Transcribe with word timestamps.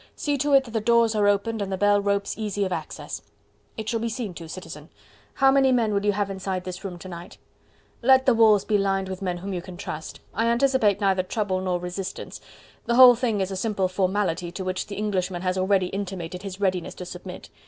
See 0.15 0.35
to 0.39 0.53
it 0.53 0.63
that 0.63 0.71
the 0.71 0.81
doors 0.81 1.13
are 1.13 1.27
opened 1.27 1.61
and 1.61 1.71
the 1.71 1.77
bell 1.77 2.01
ropes 2.01 2.35
easy 2.35 2.65
of 2.65 2.71
access." 2.71 3.21
"It 3.77 3.87
shall 3.87 3.99
be 3.99 4.09
seen 4.09 4.33
to, 4.33 4.49
Citizen. 4.49 4.89
How 5.35 5.51
many 5.51 5.71
men 5.71 5.93
will 5.93 6.03
you 6.03 6.11
have 6.13 6.31
inside 6.31 6.63
this 6.63 6.83
room 6.83 6.97
to 6.97 7.07
night?" 7.07 7.37
"Let 8.01 8.25
the 8.25 8.33
walls 8.33 8.65
be 8.65 8.79
lined 8.79 9.07
with 9.07 9.21
men 9.21 9.37
whom 9.37 9.53
you 9.53 9.61
can 9.61 9.77
trust. 9.77 10.19
I 10.33 10.47
anticipate 10.47 11.01
neither 11.01 11.21
trouble 11.21 11.61
nor 11.61 11.79
resistance. 11.79 12.41
The 12.87 12.95
whole 12.95 13.13
thing 13.13 13.41
is 13.41 13.51
a 13.51 13.55
simple 13.55 13.87
formality 13.87 14.51
to 14.53 14.63
which 14.63 14.87
the 14.87 14.95
Englishman 14.95 15.43
has 15.43 15.55
already 15.55 15.85
intimated 15.89 16.41
his 16.41 16.59
readiness 16.59 16.95
to 16.95 17.05
submit. 17.05 17.51